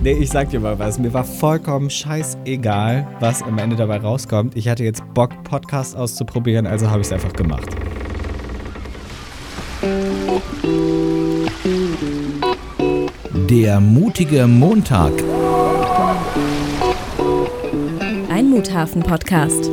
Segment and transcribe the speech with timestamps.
[0.00, 0.98] Nee, ich sag dir mal was.
[0.98, 4.56] Mir war vollkommen scheißegal, was am Ende dabei rauskommt.
[4.56, 7.68] Ich hatte jetzt Bock, Podcast auszuprobieren, also habe ich es einfach gemacht.
[13.50, 15.12] Der mutige Montag.
[18.30, 19.70] Ein Muthafen-Podcast.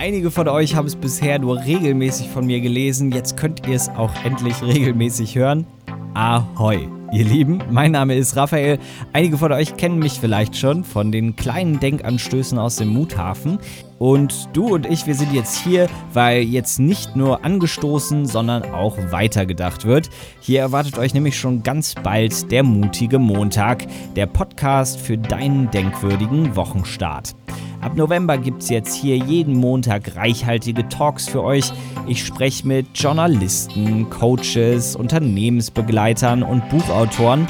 [0.00, 3.10] Einige von euch haben es bisher nur regelmäßig von mir gelesen.
[3.10, 5.66] Jetzt könnt ihr es auch endlich regelmäßig hören.
[6.14, 6.86] Ahoi!
[7.10, 8.78] Ihr Lieben, mein Name ist Raphael.
[9.12, 13.58] Einige von euch kennen mich vielleicht schon von den kleinen Denkanstößen aus dem Muthafen.
[13.98, 18.96] Und du und ich, wir sind jetzt hier, weil jetzt nicht nur angestoßen, sondern auch
[19.10, 20.10] weitergedacht wird.
[20.38, 26.54] Hier erwartet euch nämlich schon ganz bald der mutige Montag, der Podcast für deinen denkwürdigen
[26.54, 27.34] Wochenstart.
[27.80, 31.72] Ab November gibt es jetzt hier jeden Montag reichhaltige Talks für euch.
[32.08, 37.46] Ich spreche mit Journalisten, Coaches, Unternehmensbegleitern und Buchautoren.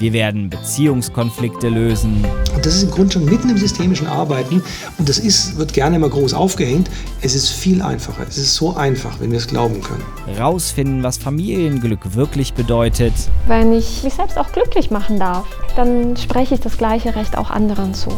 [0.00, 2.24] Wir werden Beziehungskonflikte lösen.
[2.54, 4.62] Und das ist im Grunde schon mitten im systemischen Arbeiten
[4.98, 6.90] und das ist, wird gerne immer groß aufgehängt.
[7.20, 8.24] Es ist viel einfacher.
[8.28, 10.04] Es ist so einfach, wenn wir es glauben können.
[10.38, 13.12] Rausfinden, was Familienglück wirklich bedeutet.
[13.46, 17.50] Wenn ich mich selbst auch glücklich machen darf, dann spreche ich das gleiche Recht auch
[17.50, 18.10] anderen zu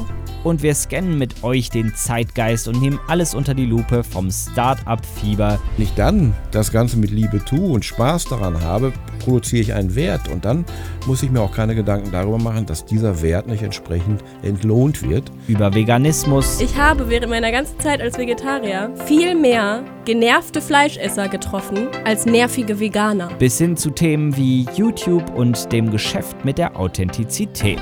[0.44, 5.58] und wir scannen mit euch den Zeitgeist und nehmen alles unter die Lupe vom Start-up-Fieber.
[5.76, 9.94] Wenn ich dann das Ganze mit Liebe tue und Spaß daran habe, produziere ich einen
[9.94, 10.64] Wert und dann
[11.06, 15.30] muss ich mir auch keine Gedanken darüber machen, dass dieser Wert nicht entsprechend entlohnt wird.
[15.46, 16.60] Über Veganismus.
[16.60, 22.80] Ich habe während meiner ganzen Zeit als Vegetarier viel mehr genervte Fleischesser getroffen als nervige
[22.80, 23.28] Veganer.
[23.38, 27.80] Bis hin zu Themen wie YouTube und dem Geschäft mit der Authentizität.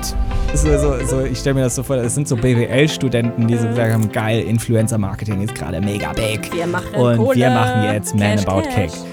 [0.53, 3.71] So, so, so, ich stelle mir das so vor, es sind so BWL-Studenten, die so
[3.73, 6.51] sagen, geil, Influencer-Marketing ist gerade mega big.
[6.53, 8.93] Wir machen Und Kohle, wir machen jetzt Man Cash, About Cash.
[8.93, 9.08] Cake.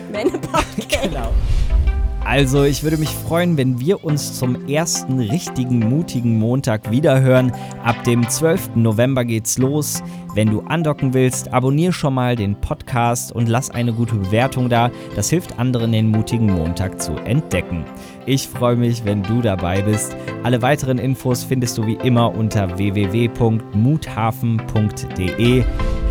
[2.27, 7.53] Also, ich würde mich freuen, wenn wir uns zum ersten richtigen, mutigen Montag wiederhören.
[7.85, 8.71] Ab dem 12.
[8.75, 10.03] November geht's los.
[10.35, 14.91] Wenn du andocken willst, abonnier schon mal den Podcast und lass eine gute Bewertung da.
[15.15, 17.85] Das hilft anderen, den mutigen Montag zu entdecken.
[18.27, 20.17] Ich freue mich, wenn du dabei bist.
[20.43, 25.65] Alle weiteren Infos findest du wie immer unter www.muthafen.de.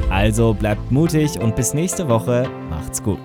[0.09, 2.49] Also bleibt mutig und bis nächste Woche.
[2.69, 3.19] Macht's gut.